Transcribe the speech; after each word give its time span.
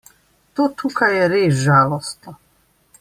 To 0.57 0.63
tukaj 0.79 1.09
je 1.17 1.27
res 1.35 1.61
žalostno. 1.67 2.35